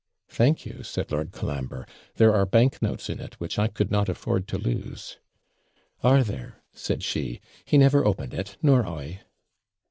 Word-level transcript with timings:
'Thank 0.29 0.65
you,' 0.65 0.81
said 0.81 1.11
Lord 1.11 1.31
Colambre; 1.31 1.85
'there 2.15 2.33
are 2.33 2.47
bank 2.47 2.81
notes 2.81 3.07
in 3.07 3.19
it, 3.19 3.39
which 3.39 3.59
I 3.59 3.67
could 3.67 3.91
not 3.91 4.09
afford 4.09 4.47
to 4.47 4.57
lose.' 4.57 5.19
'Are 6.03 6.23
there?' 6.23 6.63
said 6.73 7.03
she; 7.03 7.39
'he 7.65 7.77
never 7.77 8.03
opened 8.03 8.33
it 8.33 8.57
nor 8.63 8.87
I.' 8.87 9.21